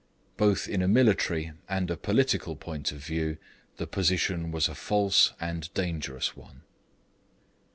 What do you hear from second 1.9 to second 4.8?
a political point of view the position was a